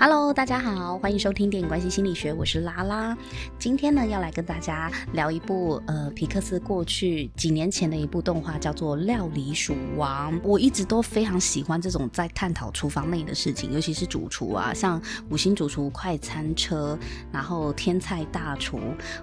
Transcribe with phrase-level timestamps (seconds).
[0.00, 3.18] Hello，大家好，欢迎收听电影关系心理学，我是拉拉。
[3.58, 10.32] 今天呢，要来跟大家聊一部呃皮克斯过去几年前的一部动画，叫做《料理鼠王》。
[10.44, 16.96] 我一直都非常喜欢这种在探讨厨房内的事情，尤其是主厨啊，像《五星主厨快餐车》，
[17.32, 18.78] 然后《天菜大厨》，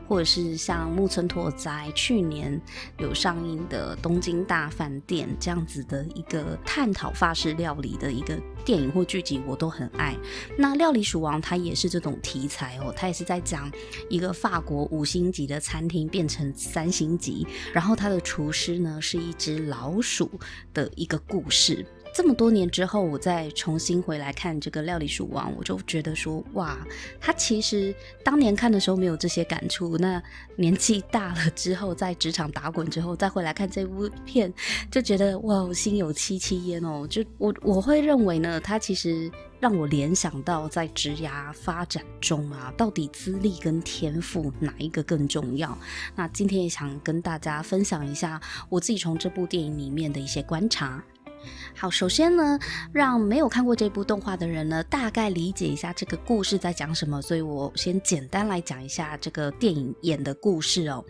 [0.09, 2.59] 或者是像木村拓哉去年
[2.97, 10.13] 有上映的《东京大饭店》这样子的一个探讨法式料理的一个电影或剧集，我都很爱。
[10.57, 13.71] 那那料理鼠王它也是这种题材哦，它也是在讲
[14.09, 20.27] 一个法国五星级的餐厅变成三星级，然后它的厨师呢是一只老鼠
[20.73, 21.86] 的一个故事。
[22.15, 26.77] 这么多年之后，我再重新回来看这个料理鼠王，我就觉得说，哇，
[27.19, 27.93] 他其实
[28.23, 30.23] 当年看的时候没有这些感触，那
[30.55, 34.51] 年纪大了之后，在职场打滚之后，再回来看这部片，
[34.89, 37.05] 就觉得哇，我心有戚戚焉哦。
[37.05, 39.29] 就我我会认为呢，他其实
[39.59, 45.77] 让我联想到在职涯发展中啊，到底资历跟天赋哪一个更重要？
[46.16, 51.03] 那今天也想跟大家分享一下我自己从这部电影里面的一些观察。
[51.75, 52.57] 好，首先呢，
[52.91, 57.21] 让没有看过这部动画的人呢，大概理解一下这个故事在讲什么。
[57.21, 61.03] 所以我先简单来讲一下这个电影演的故事哦。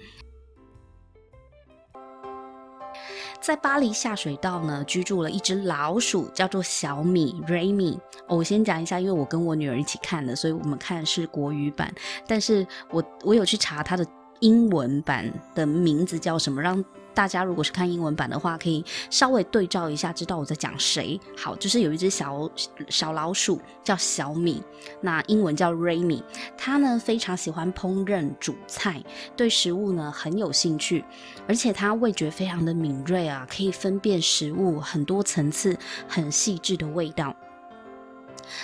[3.42, 8.00] 在巴黎下水道呢，居住了一只老鼠，叫做小米 Remy。
[8.28, 11.94] 我先讲一下，因为我跟我女儿一起看的，所以我们看的是国语版，
[12.26, 14.04] 但是我我有去查它的
[14.40, 16.84] 英文版的名字叫什么，让。
[17.16, 21.20] 大家如果是看英文版的话，可以稍微对照一下，知道我在讲谁。
[21.36, 22.48] 好，就是有一只小
[22.90, 24.62] 小老鼠叫小米，
[25.02, 26.22] 那英文叫 Remy。
[26.58, 29.02] 它呢非常喜欢烹饪煮菜，
[29.36, 31.04] 对食物呢很有兴趣，
[31.48, 35.78] 而且它味觉非常的敏锐啊，可以分辨食物很多层次、
[36.08, 37.34] 很细致的味道。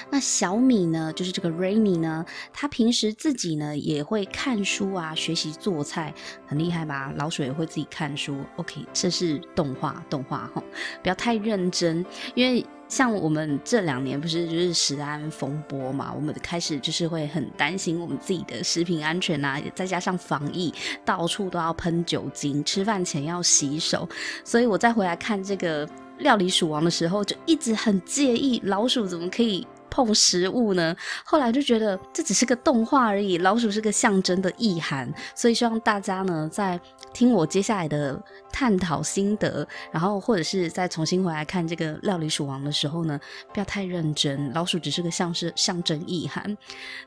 [0.10, 6.14] 那小米呢，就是这个 Remy 呢，他平时自己呢也会看书啊，学习做菜，
[6.46, 7.14] 很厉害吧？
[7.18, 8.38] 老鼠也会自己看书。
[8.58, 10.64] OK，这是动画，动画哈，
[11.02, 12.05] 不要太认真，
[12.36, 20.73] 因为像我们这两年不是就是食安风波嘛，我们开始就是会很担心我们自己的食品安全啊，再加上防疫，
[21.05, 24.08] 到处都要喷酒精，吃饭前要洗手，
[24.44, 25.88] 所以我再回来看这个。
[26.20, 30.96] 料理鼠王的时候，就一直很介意老鼠怎么可以碰食物呢？
[31.26, 36.80] 后来就觉得这只是个动画而已，老鼠是个象征的意涵，所以希望大家呢，在
[37.14, 38.20] 听我接下来的
[38.52, 43.20] 探讨心得，然后或者是再重新回来看这个料理鼠王的时候呢，
[43.54, 46.58] 不要太认真，老鼠只是个象征象征意涵。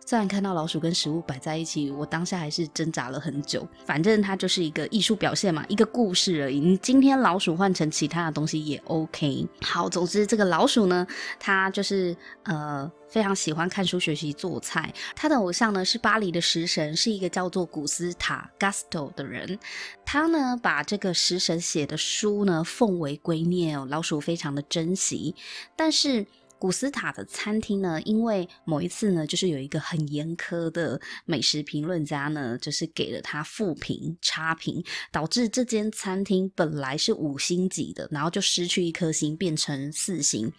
[0.04, 3.66] 虽然看到老鼠跟食物摆在一起，我当下还是挣扎了很久。
[3.86, 6.60] 反正它就是一个艺术表现嘛，一个故事而已。
[6.60, 9.48] 你今天老鼠换成其他的东西也 OK。
[9.62, 11.06] 好，总之这个老鼠呢，
[11.40, 12.73] 它就是呃。
[13.08, 14.92] 非常喜欢看书、学习做菜。
[15.14, 19.58] 他的偶像呢是巴黎的食神，是一个叫做古斯塔 （Gusto） 的人。
[20.04, 25.34] 他呢把这个食神写的书呢奉为圭臬哦，老鼠非常的珍惜。
[25.76, 26.26] 但是。
[26.64, 34.82] 古斯塔的餐厅呢，因为某一次呢，就是有一个很严苛的美食评论家呢，就是给了他负评、差评，
[35.12, 40.50] 导致这间餐厅本来是五星级的，然后就失去一颗星，变成四星。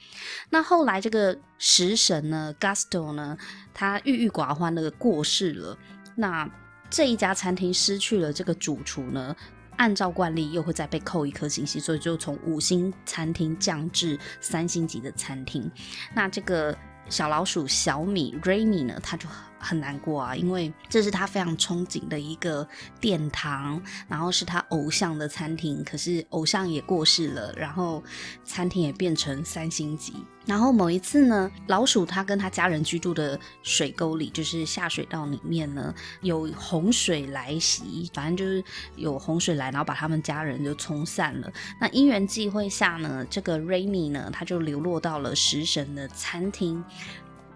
[0.51, 3.35] 那后来这个食神呢，Gusto 呢，
[3.73, 5.75] 他郁郁寡欢的过世了。
[6.15, 6.47] 那
[6.87, 9.35] 这一家餐厅失去了这个主厨呢，
[9.77, 15.69] 按照惯例，又会再被扣一颗星星，所以就从五星餐厅降至三星级的餐厅。
[16.13, 16.77] 那这个
[17.09, 19.27] 小老鼠小米 Raymi 呢，他就
[19.65, 22.67] 很难过啊，因为这是他非常憧憬的一个
[23.01, 28.03] 殿堂，然后是他偶像的餐厅，可是偶像也过世了，然后
[28.43, 30.13] 餐厅也变成三星级。
[30.45, 38.63] 然后某一次呢，老鼠他跟他家人居住的水沟里，就是下水道里面呢，有洪水来袭，反正就是
[38.95, 41.51] 有洪水来，然后把他们家人就冲散了。
[41.81, 46.83] 那因缘际会下呢，这个 Remy 呢，他就流落到了食神的餐厅。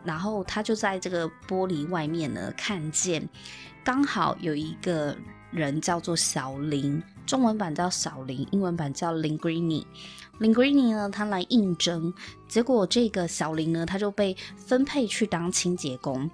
[0.04, 3.28] 然后他就在这个玻璃外面呢，看见
[3.84, 5.16] 刚好有一个
[5.52, 9.86] 人叫做小林，中文版叫小林，英文版叫 Linguini。
[10.40, 12.14] Linguini 呢，他来应征，
[12.48, 16.32] 结果这个小林呢，他就被分配去当清洁工。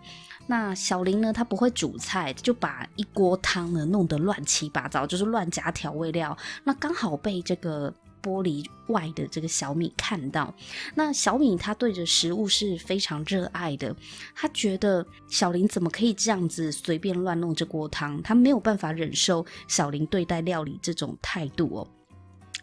[0.48, 6.38] 那小林呢，他不会煮菜，就把一锅汤呢弄得乱七八糟，就是乱加调味料。
[6.63, 7.94] 那刚好被这个。
[8.25, 10.51] 玻璃外的这个小米看到，
[10.95, 13.95] 那小米他对着食物是非常热爱的，
[14.33, 21.88] 他觉得小林怎么可以这样子随便乱弄这锅汤，他没有办法忍受小林对待料理这种态度哦。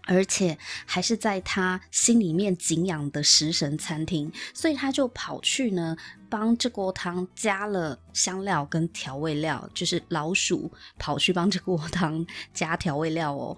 [0.04, 5.96] 而且还是在他心里面敬仰的食神餐厅，所以他就跑去呢，
[6.28, 10.68] 帮这锅汤加了香料跟调味料，就是老鼠
[10.98, 13.56] 跑去帮这锅汤加调味料哦，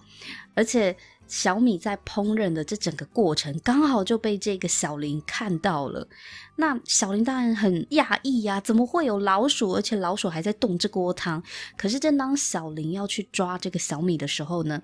[0.54, 0.94] 而且。
[1.26, 6.06] 小米在烹饪的这整个过程，刚好就被这个小林看到了。
[6.56, 9.74] 那小林当然很讶异呀，怎么会有老鼠？
[9.74, 11.42] 而且老鼠还在动这锅汤。
[11.76, 14.80] 可是正当小林要去抓这个小米的时候呢，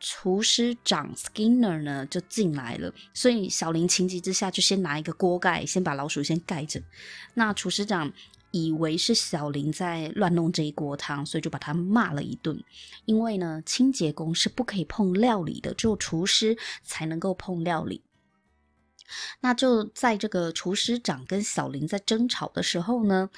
[0.00, 2.92] 厨师长 Skinner 呢就进来了。
[3.14, 6.82] 所以小林情急之下就先拿一个锅盖，先把老鼠先盖着。
[7.34, 8.12] 那厨师长。
[8.54, 12.62] 以为是小林在乱弄这一锅汤，所以就把他骂了一顿。
[13.04, 18.04] 因为呢，清洁工是不可以碰料理的，只有厨师才能够碰料理。
[19.40, 23.28] 那就在这个厨师长跟小林在争吵的时候呢，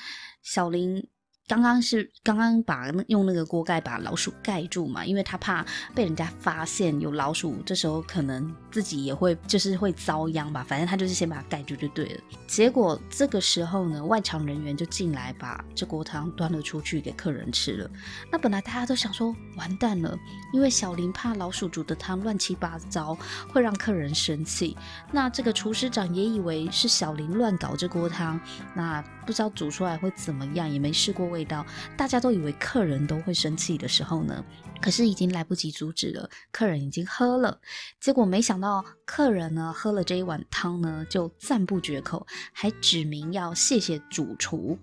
[0.42, 1.08] 小林。
[1.48, 5.64] 刚刚是刚刚把用那个锅盖把老鼠盖住嘛，因为他怕
[5.94, 10.64] 被人家发现有老鼠，这时候可能自己也会就是会遭殃吧。
[10.66, 12.20] 反正他就是先把它盖住就对了。
[12.48, 17.88] 结果这个时候呢，外场人员就进来把这锅汤端了出去给客人吃了。
[18.28, 20.18] 那本来大家都想说完蛋了，
[20.52, 23.16] 因为小林怕老鼠煮的汤乱七八糟
[23.48, 24.76] 会让客人生气。
[25.12, 28.40] 那这个厨师长也以为是小林乱搞这锅汤，
[28.74, 31.26] 那不知道煮出来会怎么样，也没试过。
[31.26, 34.44] 味道，大家都以为客人都会生气的时候呢，
[34.80, 37.60] 可是已经来不及阻止了，客人已经喝了，
[38.00, 44.78] 结果没想到客人呢喝了这一碗汤呢就赞不绝口，还指明要谢谢主厨。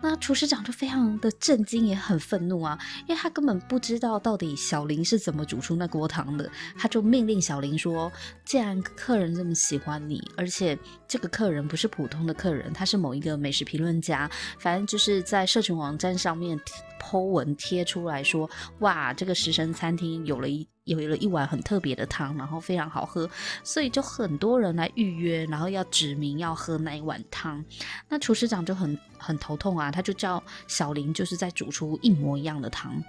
[0.00, 2.78] 那厨师长就非常的震惊，也很愤怒啊，
[3.08, 8.10] 因为他根本不知道到底小林是怎么煮出那锅汤的，他就命令小林说：
[8.44, 16.58] 既然客人这么喜欢你，而且这个客人不是普通的客人，他是某一个美食评论家，反正就是在社群网站上面
[17.00, 18.48] po 文贴出来说，
[18.80, 23.28] 哇，这个食神餐厅有了一有了一碗很特别的汤，然后非常好喝，
[23.62, 27.64] 所以就很多人来预约，然后要指明要喝那一碗汤。
[28.08, 33.02] 那厨师长就很很头痛啊，他就叫小林就是在煮出一模一样的汤。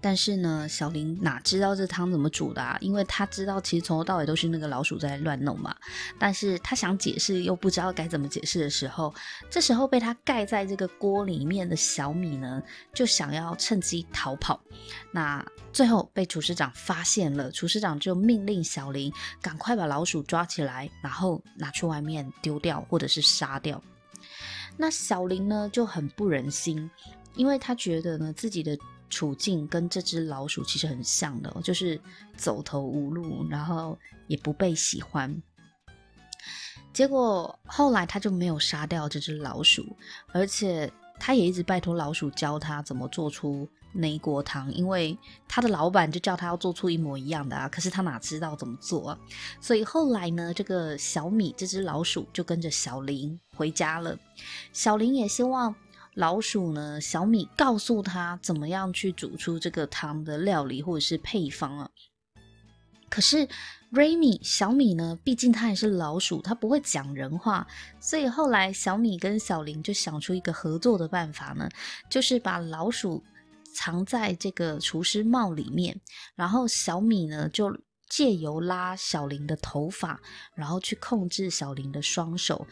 [0.00, 2.78] 但是呢，小林哪知道这汤怎么煮的啊？
[2.80, 5.74] 因为他知道其实从头到尾都是那个老鼠在乱弄嘛。
[6.18, 9.12] 但是他想解释又不知道该怎么解释的时候，
[9.50, 12.62] 这时候被他盖在这个锅里面的小米呢，
[12.94, 14.60] 就想要趁机逃跑。
[15.10, 19.12] 那最后被厨师长发现了，厨师长就命令小林
[19.42, 23.82] 赶快把老鼠抓起来，然后拿去外面丢掉或者是杀掉。
[24.76, 26.88] 那小林呢就很不忍心，
[27.34, 28.78] 因为他觉得呢自己的。
[29.10, 32.00] 处境跟这只老鼠其实很像的，就是
[32.36, 35.42] 走投无路，然后也不被喜欢。
[36.92, 39.96] 结果后来他就没有杀掉这只老鼠，
[40.32, 45.16] 而且他也一直拜托老鼠教他怎么做出那一锅汤，因为
[45.46, 49.18] 他的老板就叫他要做出一模一样的啊，可是他哪知道怎么做啊？
[49.60, 54.18] 所以后来呢，这个小米这只老鼠就跟着小林回家了。
[54.72, 55.74] 小林也希望。
[56.18, 57.00] 老鼠呢？
[57.00, 61.88] 小米告诉他怎么样去煮出这个汤的料理或者是配方啊。
[63.08, 63.46] 可是
[63.92, 65.16] Remy 小米呢？
[65.22, 67.64] 毕竟他也是老鼠，他不会讲人话，
[68.00, 71.68] 所以后来小米跟小林就想出一个合作的办法呢，
[72.10, 73.22] 就是把老鼠
[73.72, 76.00] 藏在这个厨师帽里面，
[76.34, 77.72] 然后小米呢就
[78.08, 80.20] 借由拉小林的头发，
[80.56, 82.66] 然后去控制小林的双手，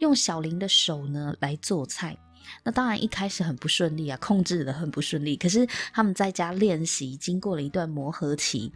[0.00, 2.14] 用小林的手呢来做菜。
[2.62, 5.36] 那当然一开始很不顺利啊，控制的很不顺利。
[5.36, 8.72] 可是他们在家练习，经过了一段磨合期，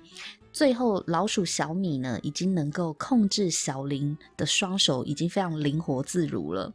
[0.53, 6.73] 最后老鼠小米呢，已经能够控制小林的双手，已经非常灵活自如了。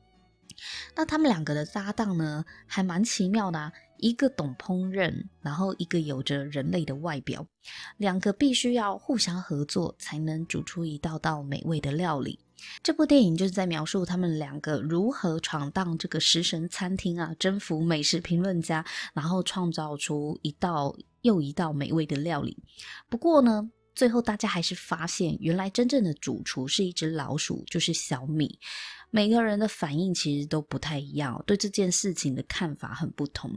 [0.96, 7.48] 那他们两个的搭档呢，还蛮奇妙的啊，一个懂烹饪，然后一个有着人类的外表，
[7.98, 12.39] 两个必须要互相合作，才能煮出一道道美味的料理。
[12.82, 22.58] 这部电影就是在描述他们两个如何闯荡这个食神餐厅啊，征服美食评论家，然后创造出一道又一道美味的料理。
[23.10, 28.58] 不过呢，最后大家还是发现，原来真正的主厨是一只老鼠，就是小米。
[29.12, 33.51] 每个人的反应其实都不太一样，对这件事情的看法很不同。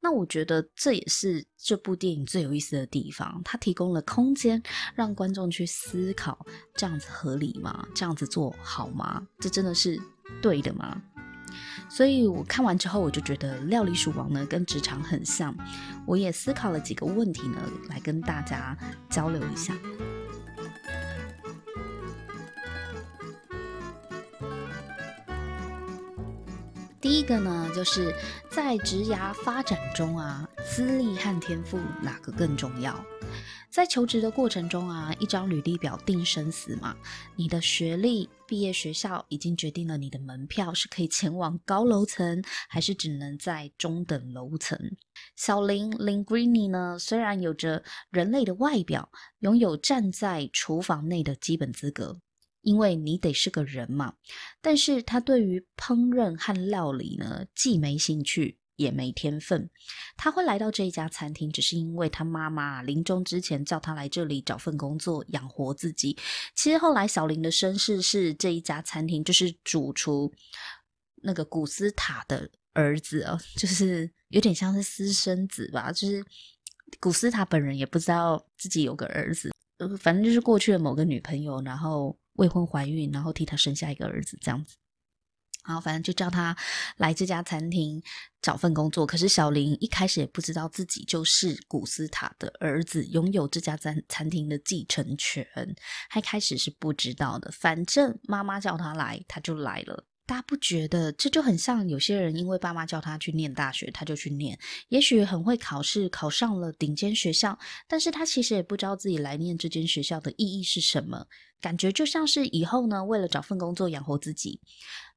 [0.00, 4.60] 那我觉得这也是这部电影最有意思的地方，它提供了空间
[4.96, 7.86] 让观众去思考：这样子合理吗？
[7.94, 9.24] 这样子做好吗？
[9.38, 9.96] 这真的是
[10.42, 11.00] 对的吗？
[11.88, 15.54] 所以我看完之后，我就觉得《料理鼠王》呢跟职场很像。
[16.06, 17.58] 我也思考了几个问题呢，
[17.88, 18.76] 来跟大家
[19.08, 19.74] 交流一下。
[27.04, 28.14] 第一个呢，就是
[28.48, 32.98] 在职涯发展中啊，资历和天赋哪个更重要？
[33.70, 36.96] 在求职的过程中啊，一张履历表定生死嘛。
[37.36, 44.78] 你的学历、毕业学校已经决定了你的门票是可以前往高楼层，还是只能在中等楼层。
[45.36, 52.18] 小林 Linguini 呢，虽然有着人类的外表，拥有站在厨房内的基本资格，
[52.64, 54.14] 因为你得是个人嘛。
[54.60, 58.58] 但是他对于烹饪和料理呢，既没兴趣。
[58.76, 59.70] 也没天分，
[60.16, 66.18] 他会来到这一家餐厅，只是因为他妈妈临终之前叫他来这里找份工作养活自己。
[66.56, 70.34] 其实后来小林的身世是这一家餐厅就是主厨
[71.22, 76.24] 那个古斯塔的儿子哦， 就是有点像是私生子吧，就是
[76.98, 79.52] 古斯塔本人也不知道自己有个儿子，
[80.00, 84.76] 反正就是过去的某个女朋友，然后未婚怀孕，然后替他生下一个儿子这样子。
[85.66, 86.54] 然后反正就叫他
[86.98, 88.02] 来这家餐厅
[88.42, 89.06] 找份工作。
[89.06, 95.46] 可是小林一开始也不知道自己就是古斯塔的儿子，拥有这家餐餐厅的继承权。
[96.10, 100.04] 他一开始是不知道的，反正妈妈叫他来，他就来了。
[100.26, 104.58] 大家不觉得这就很像有些人因为爸妈叫他去念大学，他就去念。
[104.88, 111.26] 也许很会考试，考上了顶尖学校，但是他其实也不知道自己来念这间学校的意义是什么。
[111.60, 114.60] 感觉就像是以后呢，为了找份工作养活自己，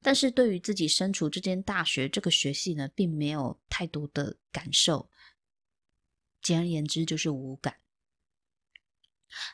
[0.01, 5.09] 但是对于自己身处这间大学这个学系呢，并没有太多的感受。
[6.41, 7.73] 简而言之，就是无感。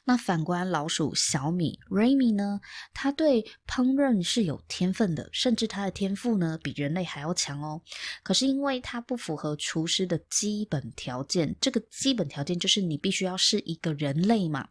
[0.06, 2.62] 那反观老鼠小米 Remy 呢，
[2.94, 7.82] 他对烹饪是有天分的，甚至他的天赋呢比人类还要强哦。
[8.24, 14.68] 可是因为他不符合厨师的基本条件，这个基本条件就是你必须要是一个人类嘛。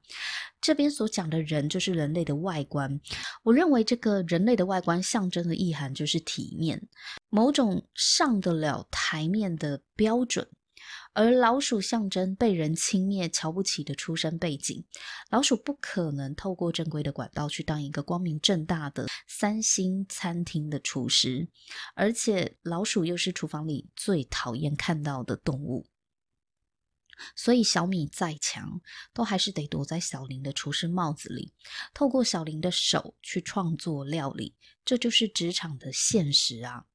[0.61, 3.01] 这边所讲的人就是人类的外观。
[3.43, 6.81] 我认为这个人类的外观象征的意涵就是体面，
[7.31, 10.47] 某种上得了台面的标准。
[11.15, 14.85] 而老鼠象征被人轻蔑、瞧不起的出身背景，
[15.31, 21.49] 老鼠不可能透过正规的管道去当一个光明正大的三星餐厅的厨师，
[21.95, 25.87] 而且老鼠又是厨房里最讨厌看到的动物，
[27.37, 28.81] 所以小米再强，
[29.13, 31.53] 都还是得躲在小林的厨师帽子里，
[31.93, 34.55] 透过小林的手去创作料理，
[34.85, 36.87] 这就是职场的现实啊。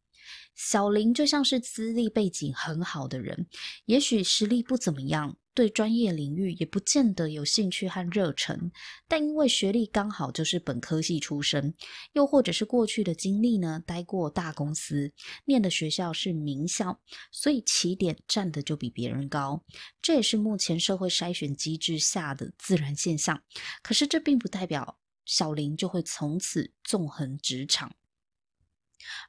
[0.58, 3.48] 小林就像是资历背景很好的人，
[3.86, 8.72] 也许实力不怎么样，对专业领域也不见得有兴趣和热忱，
[9.08, 11.76] 但因为学历刚好就是本科系出身，
[12.14, 15.14] 又或者是过去的经历呢，待过大公司，
[15.46, 17.00] 念的学校是名校，
[17.32, 19.64] 所以起点站的就比别人高，
[20.02, 23.44] 这也是目前社会筛选机制下的自然现象。
[23.84, 27.94] 可是这并不代表小林就会从此纵横职场。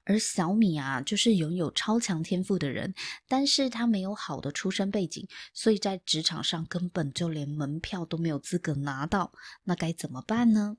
[0.05, 2.95] 而小米啊，就是拥有超强天赋的人，
[3.27, 9.33] 但是他没有好的出身背景，所以在职场上根本就连门票都没有资格拿到，
[9.65, 10.77] 那该怎么办呢？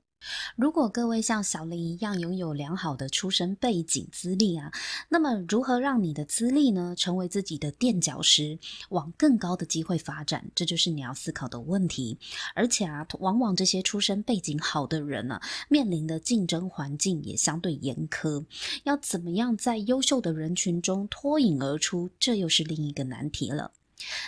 [0.56, 4.72] 如果各位像小林一样拥有良好的出身背景资历啊，
[5.08, 8.58] 那么如何让你的资历呢成为自己的垫脚石，
[8.90, 10.50] 往更高的机会发展？
[10.54, 12.18] 这就是你要思考的问题。
[12.54, 18.44] 而且啊，往往这些出身背景好的人呢、面临的竞争环境也相对严苛，
[18.84, 23.72] 要怎么样在优秀的人群中脱颖而出，这又是另一个难题了。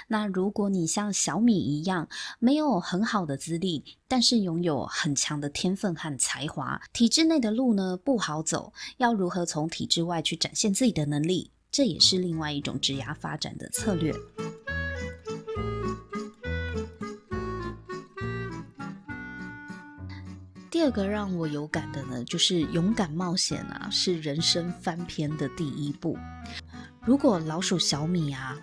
[0.08, 11.50] 那如果你像小米一样，没有很好的资历，但是拥有很强的天分和才华，体制内的路呢不好走，要如何从体制外去展现自己的能力？
[11.70, 14.12] 这也是另外一种职涯发展的策略。
[20.70, 26.18] 第二个让我有感的呢，就是勇敢冒险啊，是人生翻篇的第一步。
[27.04, 28.58] 如果老鼠小米啊，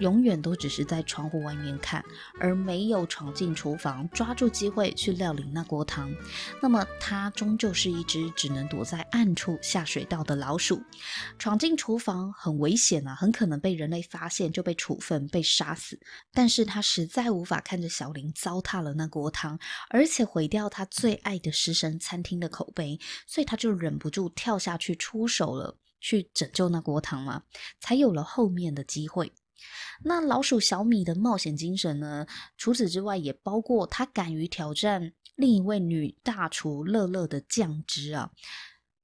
[0.00, 2.04] 永远都只是在窗户外面看，
[2.40, 6.12] 而没有闯进厨房，抓住机会去料理那锅汤。
[6.60, 10.82] 那么，它终究是一只只能躲在暗处下水道的老鼠。
[11.38, 15.98] 闯进厨房很危险啊，很可能被人类发现就被处分、被杀死。
[16.32, 19.58] 但是，它实在无法看着小林糟蹋了那锅汤，
[19.90, 27.42] 而且毁掉他最爱的食神餐厅的口碑，所以他就忍不住跳下去出手了，去拯救那锅汤嘛，
[27.80, 29.32] 才有了后面的机会。
[30.02, 32.26] 那老鼠小米的冒险精神呢？
[32.56, 38.30] 除此之外，也包括他敢于挑战另一位女大厨乐乐的酱汁啊，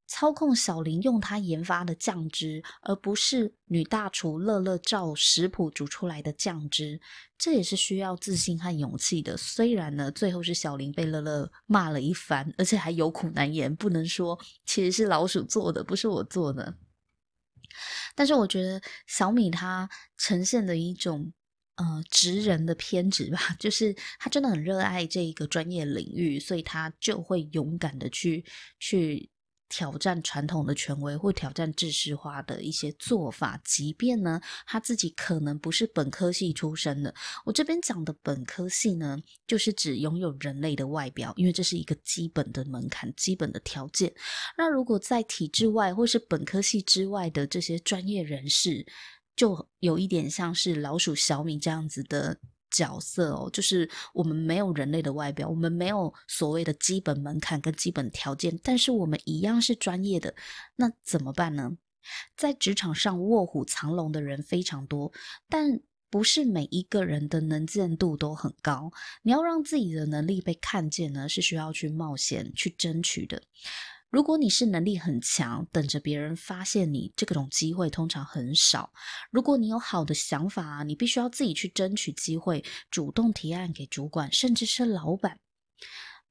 [0.06, 7.00] 操控小林用他研发的酱汁，而不是女大厨乐乐照食谱煮出来的酱汁，
[7.38, 9.36] 这也是需要自信和勇气的。
[9.36, 16.74] 虽然呢，最后是小林被乐乐骂了一番，而且还有苦难言，不能说其实是老鼠做的，不是我做的。
[18.14, 21.32] 但是我觉得小米它呈现的一种
[21.76, 28.44] 呃职人的偏执吧， 就是他真的很热爱这一个专业领域，所以他就会勇敢的去
[28.78, 29.30] 去。
[29.70, 37.14] 挑战传统的权威，或挑战制式化的一些做法，即便呢他自己可能不是本科系出身的。
[37.46, 44.12] 我这边讲的本科系呢，就是指拥有人类的外表，因为这是一个基本的门槛、基本的条件。
[44.58, 48.84] 那如果在体制外或是本科系之外的这些专业人士，
[49.36, 52.38] 就有一点像是老鼠小米这样子的。
[52.70, 60.34] 角色哦，就是我们没有人类的外表，我们没有所谓的基本门槛跟基本条件，但是我们一样是专业的，
[60.76, 61.76] 那怎么办呢？
[62.36, 65.12] 在职场上卧虎藏龙的人非常多，
[65.48, 68.90] 但不是每一个人的能见度都很高。
[69.22, 73.42] 你要让自己的能力被看见呢，是需要去冒险去争取的。
[74.10, 78.92] 如果你是能力很强，等着别人发现你，这种机会通常很少。
[79.30, 85.38] 如果你有好的想法，你必须要自己去争取机会，主动提案给主管，甚至是老板。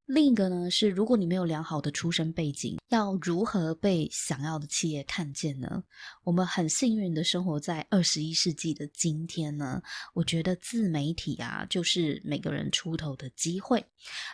[0.09, 5.83] 另一个呢是，如果你没有良好的出身背景，要如何被想要的企业看见呢？
[6.23, 9.83] 我们很幸运的生活在二十一世纪的今天呢，
[10.15, 13.85] 我觉得自媒体啊，就是每个人出头的机会。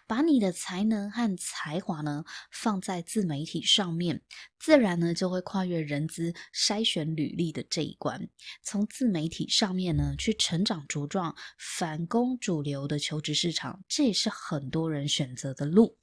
[0.07, 4.21] 把你的才能和才华呢放在自媒体上面，
[4.57, 8.29] 自然呢就会跨越人资筛选履历的这一关，
[8.63, 15.95] 从自媒体上面呢去成长茁壮，反攻主流的求职市场，这也是很多人选择的路，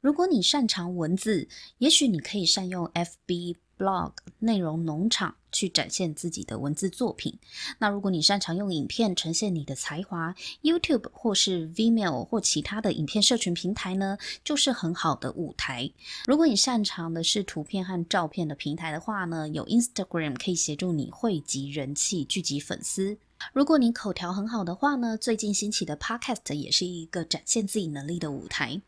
[0.00, 7.38] 如果你擅长文字，也许你可以善用 FB Blog 内容农场去展现自己的文字作品。
[7.78, 15.90] 那如果你擅长用影片呈现你的才华，YouTube 或是 Vimeo 或其他的影片社群平台呢，就是很好的舞台。
[16.26, 23.18] 如果你擅长的是图片和照片的平台的话呢，有 Instagram 可以协助你汇集人气、聚集粉丝。
[23.52, 28.82] 如果你口条很好的话呢，最近兴起的 Podcast 也是一个展现自己能力的舞台。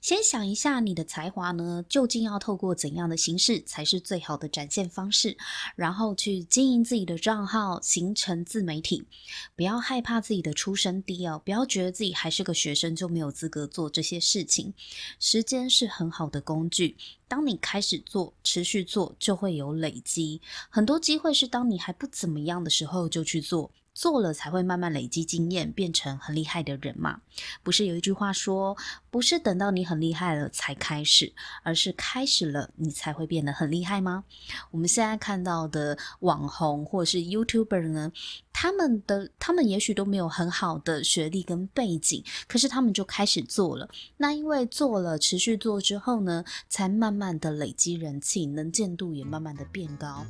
[0.00, 5.36] 先想一下你的才华呢，究竟要透过怎样的形式才是最好的展现方式？
[5.76, 9.06] 然后去经营自己的账号，形成自媒体。
[9.54, 14.72] 不要害怕自己的出身低哦，不要觉得自己还是个学生就没有资格做这些事情。
[15.20, 16.96] 时间是很好的工具，
[17.28, 20.40] 当你开始做，持续做，就会有累积。
[20.70, 23.70] 很多机会是当你还不怎么样的时候就去做。
[23.98, 27.20] 做了才会慢慢累积经验，变成很厉害的人嘛。
[27.64, 28.76] 不是有一句话说，
[29.10, 31.32] 不是等到你很厉害了才开始，
[31.64, 34.22] 而是开始了你才会变得很厉害吗？
[34.70, 38.12] 我们现在看到的网红或者是 YouTuber 呢，
[38.52, 43.90] 他们的他们也许都没有很好的学历跟背景，可是他们就开始做了。
[44.18, 50.24] 那因为做了，持续做之后呢，才慢慢的累积人气，能见度也慢慢的变高。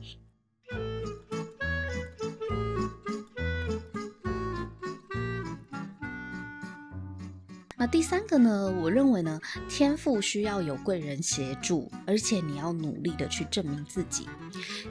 [7.81, 8.69] 那第三个呢？
[8.83, 14.27] 我认为呢，天赋需要有贵人协助，而且你要努力的去证明自己。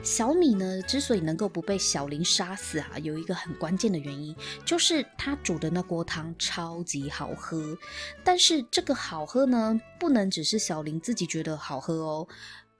[0.02, 7.76] 小米呢，之所以能够不被小林杀死啊，有一个很关键的原因，就是他煮的那锅汤超级好喝。
[8.24, 12.28] 但是这个好喝呢，不能只是小林自己觉得好喝哦，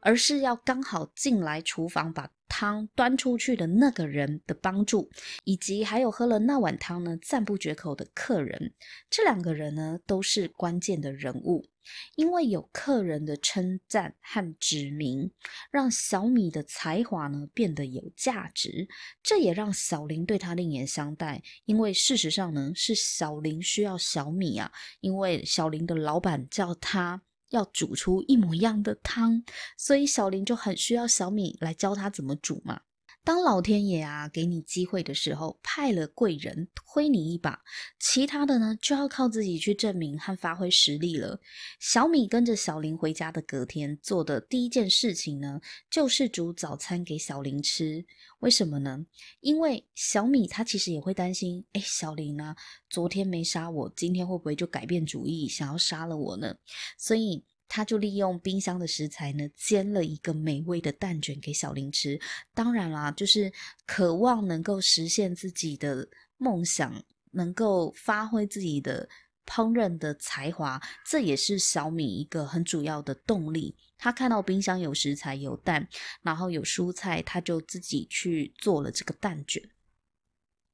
[0.00, 5.10] 而是要刚好进来厨房把汤端出去的那个人的帮助，
[5.44, 8.74] 以及还有喝了那碗汤呢赞不绝口的客人，
[9.10, 11.68] 这两个人呢都是关键的人物，
[12.16, 15.30] 因为有客人的称赞和指名，
[15.70, 18.88] 让小米的才华呢变得有价值，
[19.22, 27.22] 这也让小林对他另眼相待，因为事实上呢是小林需要小米啊，因为小林的老板叫他。
[27.50, 29.42] 要煮出一模一样的汤，
[29.76, 32.80] 所以小林就很需要小米来教他怎么煮嘛。
[33.28, 37.60] 当老天爷啊给你机会的时候，派了贵人推你一把，
[38.00, 41.38] 其他的呢就要靠自己去证明和发挥实力了。
[41.78, 45.60] 小米跟着小林回家的隔天做的第一件事情呢，
[45.90, 48.02] 就是煮早餐给小林吃。
[48.38, 49.04] 为什么呢？
[49.40, 52.56] 因为小米他其实也会担心，哎，小林啊，
[52.88, 56.56] 昨天没杀我，今天会不会就改变主意，想要杀了我呢？
[56.96, 57.44] 所以。
[57.68, 62.18] 他就利用冰箱的食材呢，煎了一个美味的蛋卷给小林吃。
[62.54, 63.52] 当然啦，就是
[63.86, 69.08] 渴望能够实现自己的梦想，能够发挥自己的
[69.44, 73.76] 烹饪的才华，这也是小米一个很主要的动力。
[73.98, 75.86] 他看到冰箱有食材、有蛋，
[76.22, 79.62] 然后有蔬菜，他就自己去做了这个蛋卷。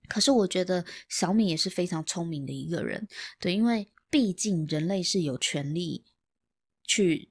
[0.06, 3.08] 可是我觉得小米也是非常聪明的一个人，
[3.40, 6.04] 对，因为毕竟人类是有权利。
[6.84, 7.30] 去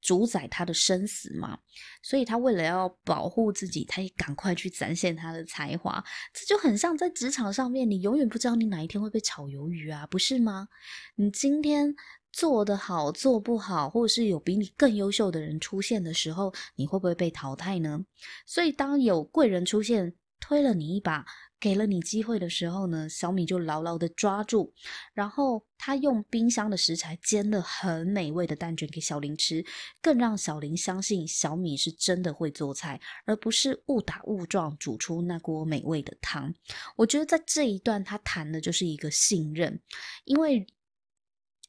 [0.00, 1.58] 主宰他的生死嘛，
[2.02, 6.02] 所以他为了要保护自己，他也赶快去展现他的才华。
[6.32, 10.68] 这就很像在职场上面，你永远不知道你哪一天会被炒鱿鱼啊，不是吗？
[11.14, 11.94] 你今天
[12.32, 18.04] 做得好，做不好，或者是有比你更优秀的人出现的时候，你会不会被淘汰呢？
[18.44, 21.24] 所以当有贵人出现，推了你一把。
[21.62, 24.74] 给了你机会的时候呢，小米就牢牢的抓住，
[25.14, 29.64] 然后他用冰箱的食材煎了很美味的蛋卷给小林吃，
[30.00, 36.52] 更让小林相信小米是真的会做菜，而不是误打误撞煮出那锅美味的汤。
[36.96, 39.80] 我觉得在这一段他谈的就是一个信任，
[40.24, 40.66] 因为，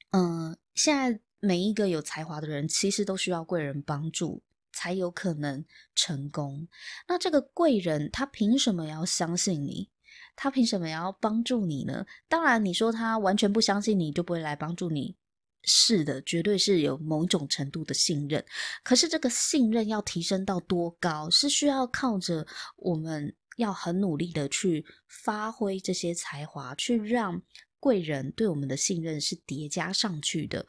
[0.10, 4.42] 嗯、呃，现在每一个有才华的人其实都需要贵人帮助。
[4.84, 5.64] 才有可能
[5.96, 6.68] 成功。
[7.08, 9.90] 那这个贵人他凭什么要相信你？
[10.36, 12.06] 他凭什么要帮助你呢？
[12.28, 15.16] 当然，你说他完全不相信你，就不会来帮助你。
[15.64, 18.44] 是的，绝对是有某种程度的信任。
[18.84, 27.42] 可是这个信任要提升到多高，是需要靠着我们要很努力的去发挥这些才华，去让
[27.80, 30.66] 贵人对我们的信任是叠加上去的。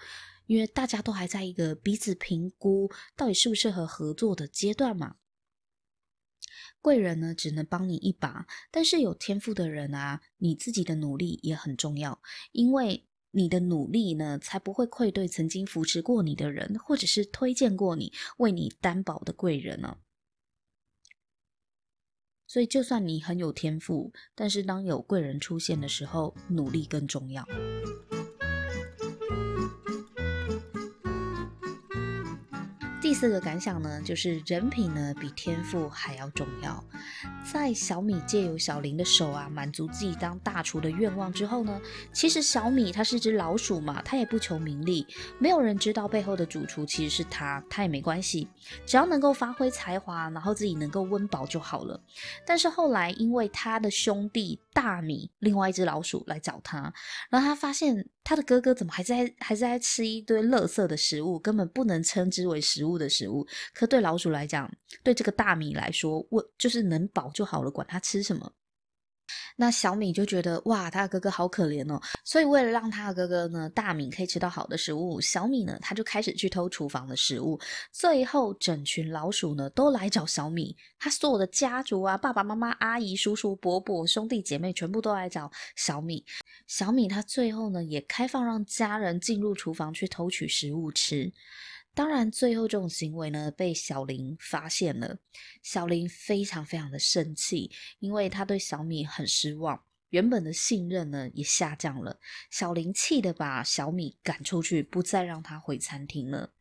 [0.46, 5.16] 因为大家都还在一个彼此评估到底适不适合合作的阶段嘛，
[6.80, 12.20] 贵人呢只能帮你一把，但是有天赋的人啊，你自己的努力也很重要，
[12.52, 19.98] 因为你的努力呢才不会愧对曾经扶持过你的人，或者是推荐过你、为你担保的贵人呢。
[22.46, 27.44] 所以，就算你很有天赋，但是当有贵人出现的时候，努力更重要。
[33.14, 36.84] 四个感想呢，就是人品呢比天赋还要重要。
[37.44, 41.80] 在小米借由小林的手啊，满足自己当大厨的愿望之后呢，
[42.12, 45.06] 其实小米它是只老鼠嘛，它也不求名利，
[45.38, 48.48] 没有人知道背后的主厨其实是他，他也没关系，
[48.84, 52.00] 只要能够发挥才华，然后自己能够温饱就好了。
[52.44, 56.92] 但是后来因为他的兄弟大米，另外一只老鼠来找他，
[57.30, 62.94] 然后他发现他的哥哥怎么还在还在吃一堆垃圾的食物，根本不能称之为食物。
[62.98, 64.70] 的食物，可对老鼠来讲，
[65.02, 68.52] 对这个大米来说，我就是能饱就好了，管他吃什么。
[69.56, 77.58] 那小米就觉得哇，他的哥哥好可怜哦，所以为了让他的哥哥呢，大米可以吃到好的食物，小米呢，他就开始去偷厨房的食物。
[77.92, 86.24] 最后，整群老鼠呢，都来找小米，他所有的家族啊，爸爸妈妈、阿姨、叔叔、伯伯、兄弟姐妹，全部都来找小米。
[86.66, 91.32] 小米他最后呢，也开放让家人进入厨房去偷取食物吃。
[91.94, 95.16] 当然，最后这种行为呢，被小林发现了。
[95.62, 102.18] 小林非常非常的生气，因为他对小米很失望，原本的信任呢也下降了。
[102.50, 106.52] 小林气得把小米赶出去，不再让他回餐厅了。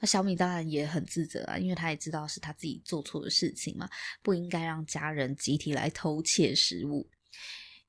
[0.00, 3.90] 那小米当然也很自责啊，因为他也知道是他自己做错的事情嘛，
[4.22, 7.10] 不应该让家人集体来偷窃食物。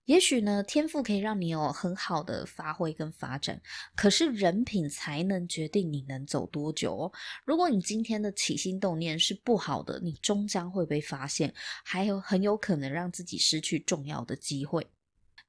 [0.05, 3.59] 也许呢，天赋可以让你有很好的发挥跟发展，
[3.95, 7.11] 可是人品才能决定你能走多久哦。
[7.43, 11.51] 如果你今天的起心动念是不好的，你终将会被发现，
[11.83, 14.85] 还有很有可能让自己失去重要的机会。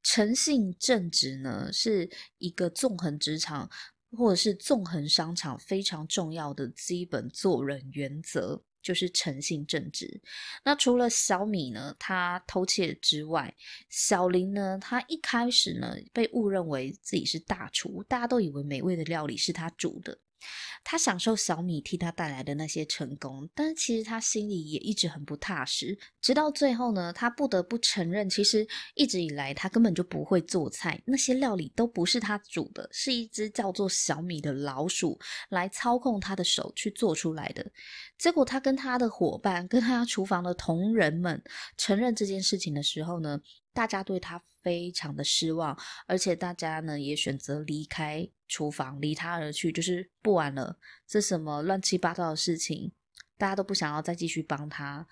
[0.02, 3.68] 诚信正直呢，是一个纵横职场
[4.12, 8.62] 或者是纵横商场非常重要的基本做人原则。
[8.86, 10.20] 就是诚信正直。
[10.64, 13.52] 那除了小米呢，他偷窃之外，
[13.90, 20.16] 小林呢，他一开始呢被误认为自己是大厨，大家都以为美味的料理是他煮的。
[20.84, 25.98] 他享受小米替他带来的那些成功，但是其实他心里也一直很不踏实。
[26.20, 37.64] 直到最后呢，他不得不承认，其实一直以来他根本就不会做菜，那些料理都不是他煮的，是一只叫做小米的老鼠来操控他的手去做出来的。
[38.18, 41.42] 结果他跟他的伙伴，跟他厨房的同仁们
[41.76, 43.40] 承认这件事情的时候呢，
[43.72, 50.76] 大家对他非常的失望，而且大家呢也选择离开厨房，离他而去，就是不玩了。
[51.06, 52.90] 这什么乱七八糟的事情，
[53.38, 55.06] 大家都不想要再继续帮他。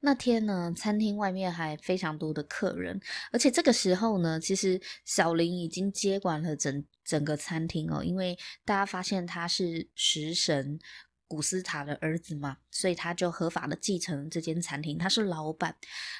[0.00, 3.00] 那天呢，餐厅外面还非常多的客人，
[3.32, 10.78] 而且这个时候呢，其实小林已经接管了整整个餐厅哦，因为大家发现他是食神
[11.26, 15.74] 古斯塔的儿子嘛，所以他就合法的继承这间餐厅，他是老板。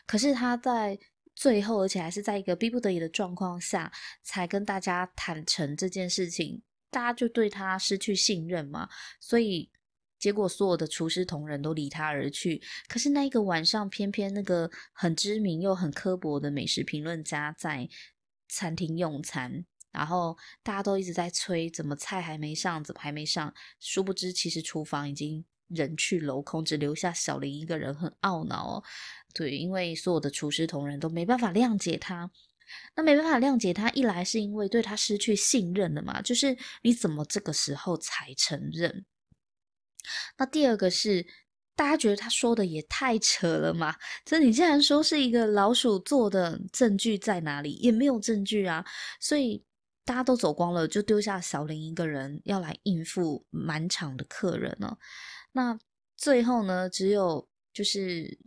[0.06, 0.98] 可是他在
[1.38, 3.92] 最后，而且还是在一个逼不得已的状况下，
[4.24, 8.88] 才跟大家坦诚这件事情，大家就对他失去信任嘛。
[9.20, 9.70] 所以
[10.18, 12.60] 结果，所有的厨师同仁都离他而去。
[12.88, 17.88] 可是那一个晚上，偏偏那个很知名又很刻薄的美食评论家在
[18.48, 19.64] 餐厅用餐。
[19.92, 23.54] 然后大家都一直在催，怎么菜还没上，怎么还没上？
[23.78, 28.84] 殊不知，其实厨房已经人去楼空，只留下小林一个人，很懊恼哦。
[29.34, 32.30] 对，因为所有的厨师同仁都没办法谅解他。
[32.94, 39.06] 那没办法谅解他，一来是因为对他失去信任了嘛，就是你怎么这个时候才承认？
[40.36, 41.26] 那第二个是
[41.74, 47.72] 大家觉得他说的也太扯了嘛，这你既然说是一个老鼠做的，证据在哪里？
[47.76, 48.84] 也没有证据啊，
[49.18, 49.64] 所以
[50.04, 54.98] 大家都走光了，就丢下小林一个人要来应付满场的客人了。
[55.52, 55.78] 那
[56.16, 58.38] 最后呢，只有就是。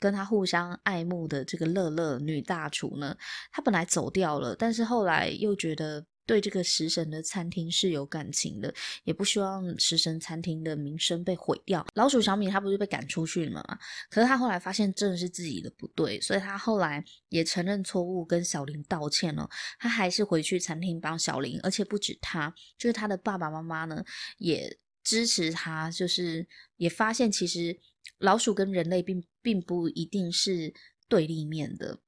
[0.00, 3.16] 跟他互相爱慕的这个乐乐女大厨呢，
[3.50, 11.86] 她本来走掉了，但是后来又觉得对这个食神的餐厅是有感情的，也不希望食神餐厅的名声被毁掉。
[11.94, 13.78] 老鼠小米他不是被赶出去了吗？
[14.10, 19.48] 可是他后来发现真的是自己的不对，所以他后来也承认错误，跟小林道歉了。
[19.78, 24.04] 他还是回去餐厅帮小林，而且不止他，就是他的爸爸妈妈呢
[24.36, 27.78] 也支持他，就是也发现其实。
[28.18, 30.72] 老鼠跟人类并并不一定是
[31.08, 31.98] 对立面的，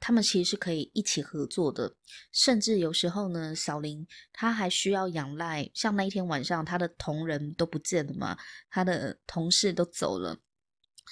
[0.00, 1.96] 他们其实是可以一起合作的。
[2.32, 8.36] 甚至有时候呢，小林他还需要仰赖，像那一天晚上，他的同仁都不见了嘛，
[8.70, 10.40] 他的同事都走了，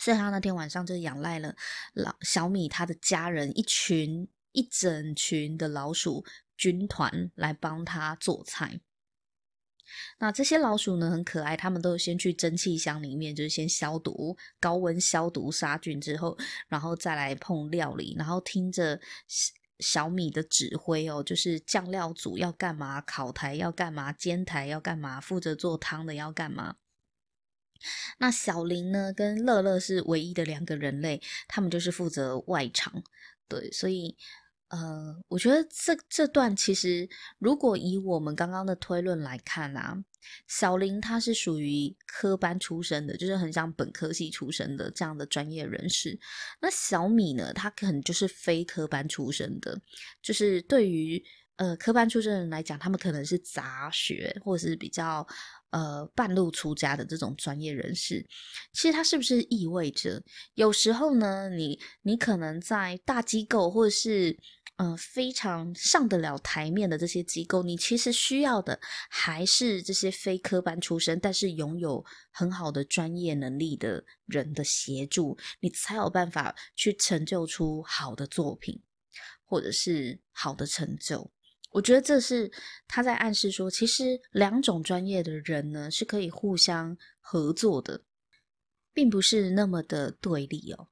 [0.00, 1.54] 所以他那天晚上就仰赖了
[1.92, 6.24] 老小米他的家人一群一整群的老鼠
[6.56, 8.80] 军团来帮他做菜。
[10.18, 16.36] 那这些老鼠呢，很可爱，他们都先去蒸汽箱里面，就是先消毒，高温消毒杀菌之后，
[16.68, 19.00] 然后再来碰料理，然后听着
[19.78, 26.76] 小米的指挥哦，就是酱料组要干嘛，烤台要干嘛，煎台要干嘛，负责做汤的要干嘛。
[28.18, 33.02] 那小林呢，跟乐乐是唯一的两个人类，他们就是负责外场，
[33.48, 34.16] 对，所以。
[34.72, 37.06] 呃，我觉得这这段其实，
[37.38, 40.02] 如果以我们刚刚的推论来看啊，
[40.48, 46.18] 小林他是属于科班出身的，就是很像本科系出身的这样的专业人士。
[46.62, 49.78] 那小米呢，他可能就是非科班出身的，
[50.22, 51.22] 就是对于
[51.56, 55.26] 呃科班出身的人来讲，他们可能是杂学或者是比较
[55.68, 58.26] 呃半路出家的这种专业人士。
[58.72, 60.22] 其实它是不是意味着，
[60.54, 64.38] 有时候呢，你你可能在大机构或者是
[64.76, 68.80] 嗯、呃，非常上得了台面的这些机构，你其实需要的
[69.10, 78.82] 还是这些非科班出身，但是拥有很好的专业能力的人的协助，你才有办法去成就出好的作品，
[79.44, 81.30] 或者是好的成就。
[81.70, 82.50] 我觉得这是
[82.86, 88.02] 他在暗示说，其实两种专业的人呢，是可以互相合作的，
[88.92, 90.88] 并不是那么的对立哦。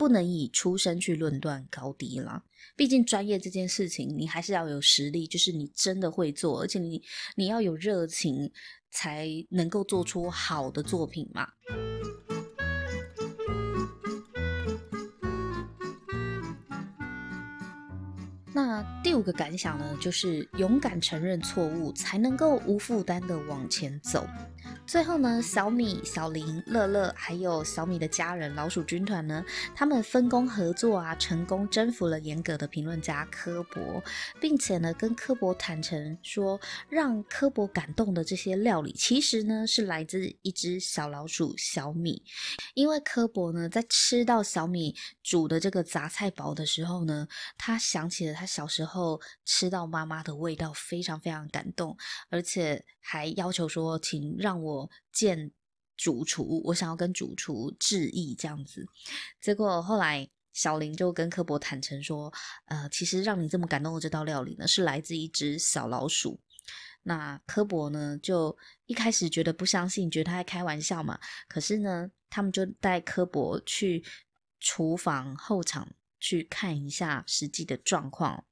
[0.00, 2.42] 不能以出身去论断高低啦，
[2.74, 7.02] 毕竟专业这件事情，你还是要有实力，就是你真的会做，而且你
[7.36, 8.50] 你要有热情，
[8.90, 11.46] 才能够做出好的作品嘛。
[18.54, 24.26] 那第五个感想呢，就是勇敢承认错误，才能够无负担的往前走。
[24.86, 34.02] 最后呢，小米、小林、乐乐，还有小米的家人老鼠军团呢，他们分工合作啊，成功征服了严格的评论家科博，
[34.40, 42.22] 并且呢，跟科博坦诚说，让科博感动的这些料理，其实呢是来自一只小老鼠小米，
[42.74, 51.96] 因为科博呢在吃到小米煮的这个杂菜煲的时候呢，他想起了他小时候吃到妈妈的味道，非常非常感动，
[52.28, 54.90] 而且还要求说，请让我。
[55.12, 55.50] 见
[55.96, 58.86] 主厨，我想要跟主厨致意这样子，
[59.38, 62.32] 结果后来小林就跟科博坦诚说，
[62.64, 66.40] 呃，其实让你这么感动的这道料理呢，是来自一只小老鼠。
[67.02, 71.18] 那科博呢，就一开始觉得不相信，觉得他在开玩笑嘛。
[71.48, 74.02] 可是呢，他们就带科博去
[74.58, 75.86] 厨房后场
[76.18, 78.44] 去看一下实际的状况。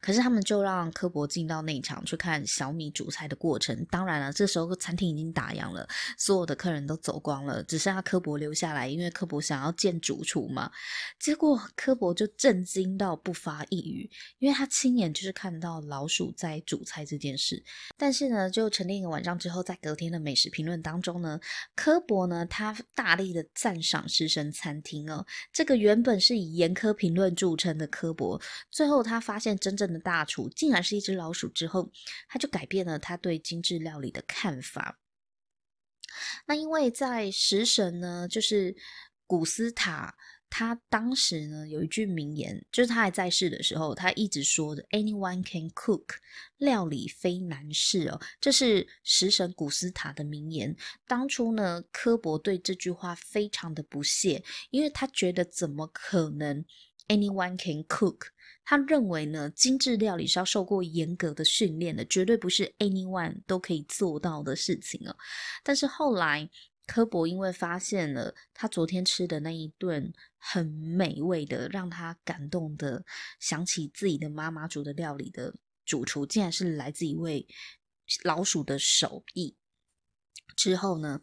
[0.00, 3.86] 可是他们就让科博进到内场去看小米煮菜的过程。
[3.90, 10.70] 当然了，这时候餐厅已经打烊了，所有的客人都走光了，只剩下科博留下来，因为科博想要见主厨嘛。
[11.18, 17.62] 结果科博就震惊到不发一语，因为他亲眼就是看到老鼠在煮菜这件事。
[17.96, 21.38] 但是呢，就沉淀一个晚上之后，在隔天的美食评论当中呢，
[21.76, 25.24] 科博呢他大力的赞赏食神餐厅哦。
[25.52, 29.59] 这个原本是以严苛评论著称的科博，最后他发现。
[29.60, 31.92] 真正的大厨竟然是一只老鼠之后，
[32.28, 34.98] 他就改变了他对精致料理的看法。
[36.46, 38.74] 那因为在食神呢，就是
[39.26, 40.16] 古斯塔
[40.48, 46.16] 他当时呢有一句名言，就是他还在世的时候，他一直说的 “Anyone can cook”，
[46.56, 50.74] 料理非难事哦，这是食神古斯塔的名言。
[51.06, 56.64] 当初呢，科博对这句话非常的不屑，因为他觉得怎么可能
[57.10, 58.28] “Anyone can cook”？
[58.64, 65.16] 他认为呢，精致料理是要受过严格的训练的，绝对不是 anyone 都可以做到的事情哦。
[65.64, 66.48] 但是后来。
[66.86, 73.04] 科博因为发现了他昨天吃的那一顿很美味的，让他感动的
[73.38, 77.46] 想起自己的妈妈煮的料理的主厨，竟然是来自一位
[78.24, 79.56] 老鼠的手艺。
[80.56, 81.20] 之后呢，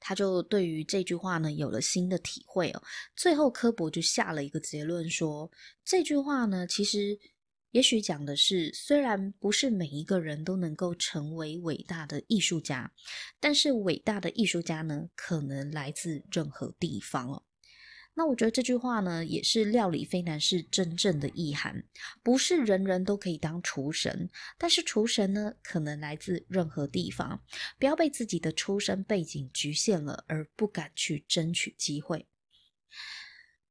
[0.00, 2.82] 他就对于这句话呢有了新的体会哦。
[3.14, 5.50] 最后，科博就下了一个结论说，
[5.84, 7.18] 这句话呢其实。
[7.72, 12.90] 也许讲的是，虽然不是每一个人都能够成为伟大的艺术家，
[13.38, 17.42] 但是伟大的艺术家呢，可能来自任何地方哦。
[18.18, 21.84] 那我觉得这句话呢，也是料理非难是真正的意涵，
[22.22, 27.42] 不是人人都可以当厨神，但是厨神呢，可能来自任何地方，
[27.78, 32.26] 不要被自己的出身背景局限了，而不敢去争取机会。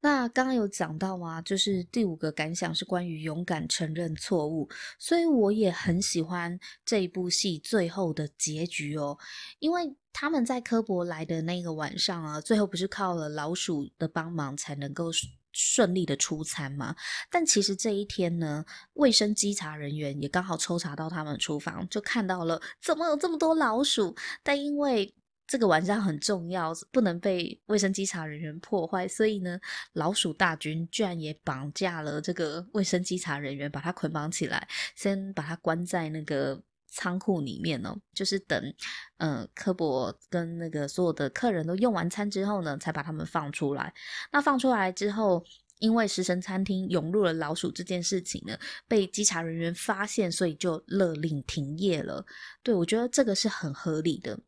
[0.05, 1.41] 那刚刚有讲到吗？
[1.41, 9.17] 就是第五个感想是关于勇敢承认错误，所以我也很喜欢这一部戏最后的结局哦，
[9.57, 15.09] 因为他们在科博来的那个晚上啊，最后不是靠了老鼠的帮忙才能够
[15.51, 16.95] 顺利的出餐吗？
[17.31, 18.63] 但其实这一天呢，
[18.93, 25.15] 卫生稽查人员也刚好抽查到他们厨房，就看到了怎么有这么多老鼠，但因为
[25.47, 29.60] 这个晚上很重要，不能被卫生稽查人员破坏，所以呢，
[29.93, 38.73] 老鼠大军居然也绑架了这个卫生稽查人员，把他捆绑起来，先把他关在那个仓库里面哦，就是等，
[39.17, 43.93] 呃，科博跟那个所有的客人都用完餐之后呢，才把他们放出来。
[44.31, 45.45] 那放出来之后，
[45.79, 52.25] 因为食神餐厅涌入了老鼠这件事情呢，被稽查人员发现，所以就勒令停业了。
[52.63, 54.39] 对，我觉得这个是很合理的。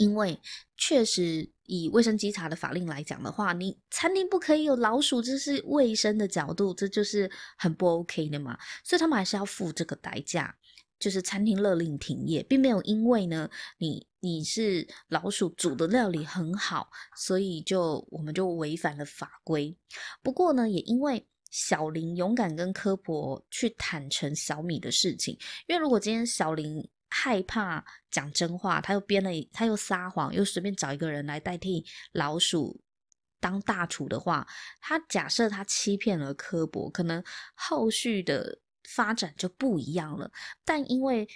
[0.00, 0.40] 因为
[0.78, 8.58] 确实以卫生稽查的法令来讲的话，你餐厅不可以有老鼠，这是卫生的角度，这就是很不 OK 的嘛。
[8.82, 10.56] 所以他们还是要付这个代价，
[10.98, 19.76] 就是餐厅勒令停业，并没有因为呢，你你是老鼠煮的料理很好，所以就我们就违反了法规。
[20.22, 25.36] 不过呢，也因为小林勇敢跟柯博去坦诚小米的事情，
[25.66, 26.88] 因为如果今天小林。
[27.12, 32.80] 害怕讲真话，他又编了，他又撒谎，又随便找一个人来代替老鼠
[33.40, 34.46] 当大厨的话，
[34.80, 37.22] 他假设他欺骗了科博，可能
[37.54, 40.30] 后续的发展就不一样了。
[40.64, 41.28] 但因为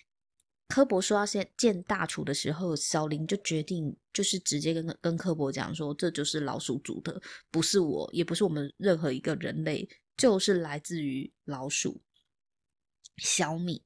[0.68, 12.00] 科博说要先见大厨的时候，小林就决定就是直接跟跟科博讲说，这就是老鼠煮的，不是我，也不是我们任何一个人类，就是来自于老鼠
[13.16, 13.82] 小米，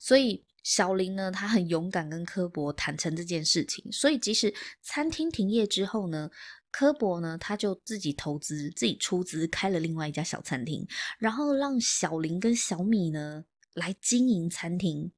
[0.00, 0.44] 所以。
[0.62, 6.30] 小林呢，他很勇敢跟柯博坦诚这件事情，所以即使餐厅停业之后呢，
[6.70, 10.86] 柯博呢他就自己投资、自己出资开了另外一家小餐厅，
[11.18, 13.44] 然后让小林跟小米呢
[13.74, 15.10] 来经营餐厅，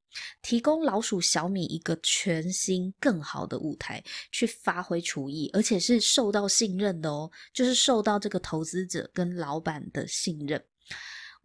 [0.42, 10.62] 提供老鼠小米一个全新更好的舞台去发挥厨艺，而且是受到信任的哦，就是受到这个投资者跟老板的信任。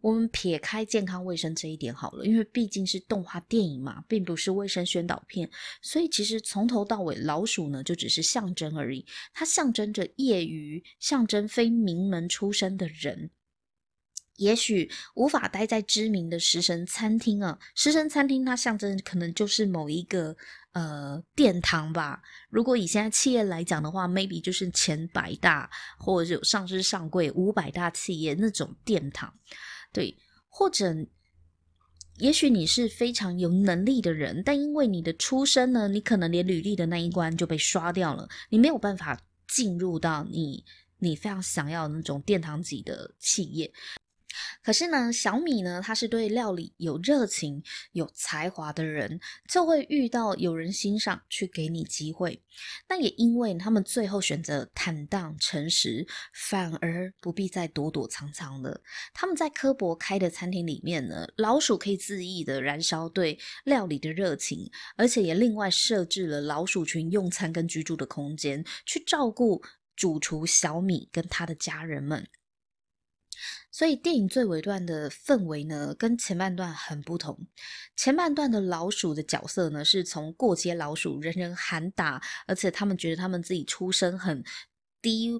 [0.00, 5.50] 我们撇开健康卫生这一点好了，因为毕竟是动画电影嘛，并不是卫生宣导片，
[5.82, 9.04] 所以其实从头到尾，老鼠呢就只是象征而已。
[9.34, 13.30] 它象征着业余，象征非名门出身的人，
[14.36, 17.58] 也许无法待在知名的食神餐厅啊。
[17.74, 20.36] 食神餐厅它象征可能就是某一个
[20.74, 22.22] 呃殿堂吧。
[22.48, 29.34] 如果以现在企业来讲的话，maybe 就是前百大或者有上市上柜五百大企业那种殿堂。
[29.92, 30.16] 对，
[30.48, 30.94] 或者，
[32.18, 40.64] 也许你是非常有能力的人，但因为你的出身呢，你可能连履历的那一关就被刷掉了，你没有办法进入到你
[40.98, 43.72] 你非常想要那种殿堂级的企业。
[44.62, 52.42] 可是呢，小米呢，他是对料理有热情、有才华的人，就会遇到有人欣赏，去给你机会。
[52.86, 58.80] 但也因为他们最后选择坦荡诚实，反而不必再躲躲藏藏的。
[59.14, 69.62] 他们在科博开的餐厅里面呢，老鼠可以恣意的燃烧对料理的热情，而且也另外设置了老鼠群用餐跟居住的空间，去照顾
[69.94, 72.26] 主厨小米跟他的家人们。
[73.70, 77.46] 所以电影最尾段的氛围呢，跟前半段很不同。
[77.96, 84.42] 前半段的老鼠的角色呢，是从过街老鼠，人人喊打，而且他们觉得他们自己出身很
[85.00, 85.30] 低，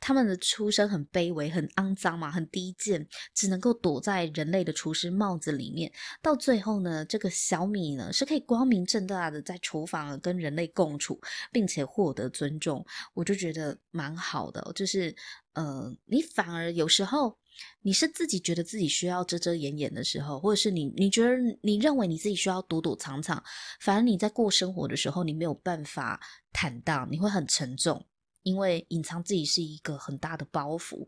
[0.00, 5.92] 他们的出身很卑微、很肮脏嘛，很低贱，只能够躲在人类的厨师帽子里面。
[6.22, 11.20] 到最后呢，这个小米呢是可以光明正大的在厨房跟人类共处，
[11.52, 12.84] 并且获得尊重，
[13.14, 14.72] 我就觉得蛮好的。
[14.74, 15.14] 就是，
[15.52, 17.36] 呃，你反而有时候
[17.82, 23.42] 你是自己觉得自己需要遮遮掩掩的时候，或者是你你觉得你认为你自己需要躲躲藏藏，
[23.80, 26.18] 反而你在过生活的时候，你没有办法
[26.52, 28.06] 坦荡，你会很沉重。
[28.42, 31.06] 因为隐藏自己是一个很大的包袱，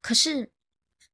[0.00, 0.50] 可是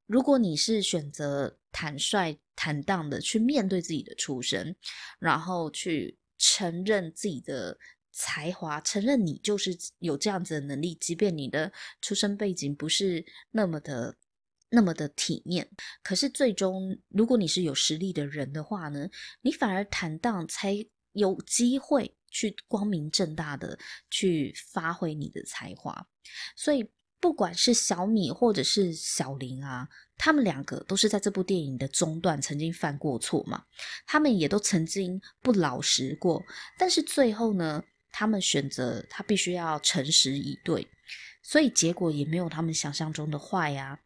[0.06, 4.76] 如果你是选择坦率、坦荡的去面对自己的出身，
[5.18, 7.78] 然后去承认自己的
[8.12, 14.14] 才华，承认你就是有这样子的能力，即便你的出身背景不是那么的、
[14.68, 15.68] 那么的体面，
[16.02, 19.08] 可是最终如果你是有实力的人的话呢，
[19.40, 22.14] 你反而坦荡才有机会。
[22.34, 23.78] 去光明正大的
[24.10, 26.04] 去发挥你的才华，
[26.56, 26.84] 所以
[27.20, 33.64] 不管是小米或者是小林啊，他们两个都是在这部电影的中段曾经犯过错嘛，
[34.04, 36.42] 他们也都曾经不老实过，
[36.76, 40.86] 但是最后呢，他们选择他必须要诚实以对，
[41.40, 44.00] 所以结果也没有他们想象中的坏呀。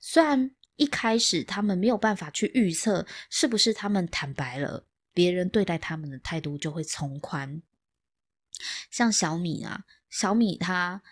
[0.00, 4.87] 虽然一开始他们没有办法去预测是不是他们坦白了。
[5.18, 7.60] 别人对待他们的态度就会从宽。
[8.88, 11.02] 像小米啊，小米他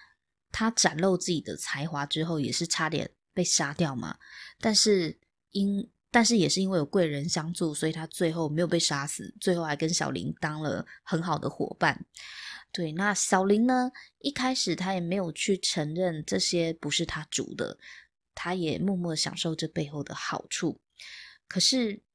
[0.52, 4.18] 他展露自己的才华之后，也是差点被杀掉嘛。
[4.60, 5.18] 但是
[5.50, 12.06] 因但是也是因为有贵人相助，所以他最后没有被杀死，最后还跟小林当了很好的伙伴。
[12.70, 13.90] 对，那小林呢，
[14.20, 17.76] 一开始他也没有去承认这些不是他煮的，
[18.36, 20.80] 他也默默享受这背后的好处。
[21.48, 22.05] 可是。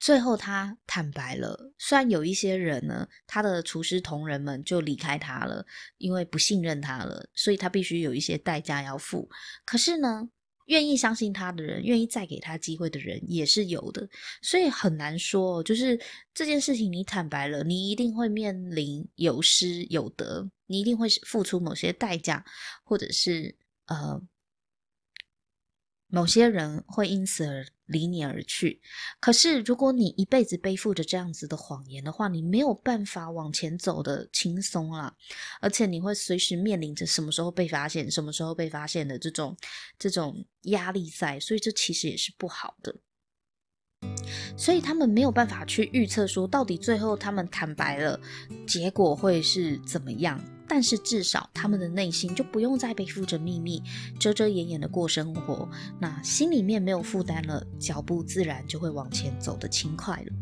[0.00, 1.72] 最后，他坦白了。
[1.78, 5.64] 虽然有一些人呢，他的厨师同仁们就离开他了，
[5.98, 9.28] 因为不信任他了，所以他必须有一些代价要付。
[9.66, 10.26] 可是呢，
[10.64, 14.08] 愿意相信他的人，愿意再给他机会的人也是有的。
[14.40, 16.00] 所以很难说，就是
[16.32, 22.42] 这件事情你坦白了，你一定会面临有失有得，你一定会付出某些代价，
[22.84, 24.22] 或者是呃。
[26.10, 28.80] 某些人会因此而离你而去，
[29.20, 35.14] 可是如果你一辈子背负着这样子的谎言的话，你没有办法往前走的轻松啦，
[35.60, 39.56] 而且你会随时面临着什么时候被发现、什么时候被发现的这种
[39.98, 42.94] 这种压力在，所以这其实也是不好的。
[44.56, 48.18] 所以他们没有办法去预测说，到底最后他们坦白了，
[48.66, 50.40] 结果会是怎么样。
[50.72, 53.82] 但是至少他们的内心就不用再背负着秘密，
[54.20, 55.68] 遮遮掩掩的过生活。
[55.98, 60.32] 那心里面没有负担了，脚步自然就会往前走得轻快了。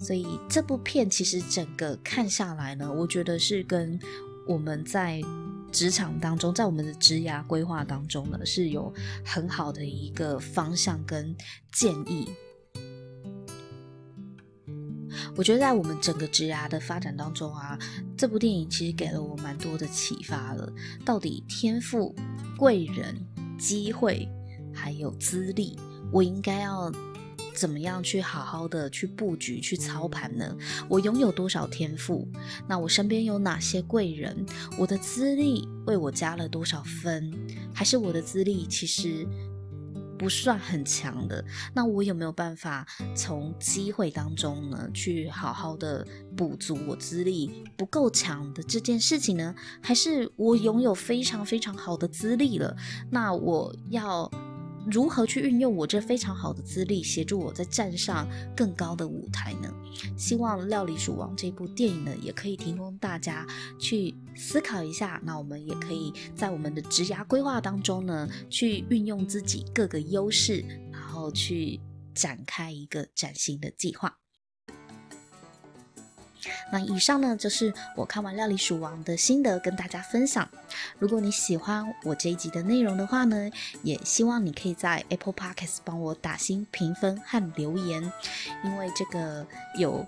[0.00, 4.00] 所以这部片其实整个看下来呢，我觉得是跟
[4.48, 5.20] 我们在
[5.70, 8.90] 职场当中，在我们的职涯规划当中呢，是有
[9.22, 11.36] 很好的一个方向跟
[11.70, 12.26] 建议。
[15.36, 17.78] 我觉得在我们整个职涯的发展当中啊，
[18.16, 20.72] 这部电影其实给了我蛮多的启发了。
[21.04, 22.14] 到底天赋、
[22.56, 23.14] 贵人、
[23.58, 24.28] 机会，
[24.74, 25.78] 还有资历，
[26.12, 26.92] 我应该要
[27.54, 30.56] 怎么样去好好的去布局、去操盘呢？
[30.88, 32.26] 我拥有多少天赋？
[32.66, 34.46] 那我身边有哪些贵人？
[34.78, 37.30] 我的资历为我加了多少分？
[37.74, 39.26] 还是我的资历其实
[40.20, 41.42] 不算很强的，
[41.72, 46.06] 那我有没有办法从机会当中呢，去好好的
[46.36, 49.54] 补足我资历不够强的这件事情呢？
[49.80, 52.76] 还是我拥有非常非常好的资历了？
[53.10, 54.30] 那我要。
[54.86, 58.26] 如何去运用我这非常好的资历，协助我再站上
[58.56, 59.72] 更高的舞台呢？
[60.16, 63.46] 希望《料理鼠王》这部电影呢，也可以提供大家
[63.78, 65.20] 去思考一下。
[65.24, 71.80] 那我们也可以在我们的职涯规划当中呢，去运用自己各个优势，然后去
[72.14, 74.18] 展开一个崭新的计划。
[76.72, 80.48] 那以上呢，就是我看完《料理鼠王》的心得，跟大家分享。
[80.98, 83.50] 如果你喜欢我这一集的内容的话呢，
[83.82, 88.12] 也希望你可以在 Apple Podcast 帮我打星评分和留言，
[88.64, 90.06] 因为这个有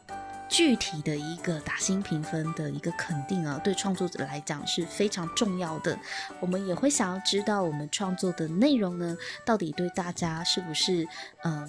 [0.49, 5.99] 具体的一个打星评分的一个肯定啊，对创作者来讲是非常重要的。
[6.41, 11.07] 我们也会想要知道我们创作的内容呢，到底对大家是不是
[11.45, 11.69] 嗯。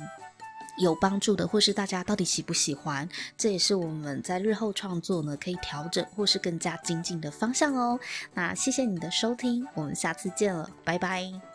[0.78, 3.08] 有帮助的，或是大家到底喜不喜欢，
[3.38, 8.00] 这也是我们在日后创作呢可以调整或是更加精进的方向哦。
[8.34, 11.53] 那谢谢你的收听，我们下次见了，拜拜。